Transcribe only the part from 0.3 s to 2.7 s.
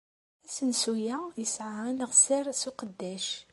Asensu-a yesɛa aneɣsar s